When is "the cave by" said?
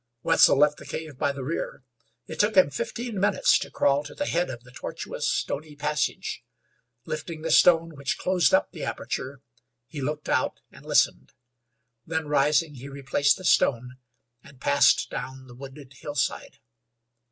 0.79-1.31